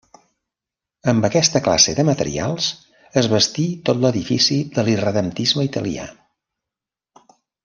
Amb 1.11 1.25
aquesta 1.27 1.59
classe 1.67 1.93
de 1.99 2.05
materials 2.07 2.69
es 3.23 3.29
bastí 3.35 3.67
tot 3.91 4.01
l'edifici 4.07 4.59
de 4.79 4.87
l'irredemptisme 4.89 5.69
italià. 5.73 6.09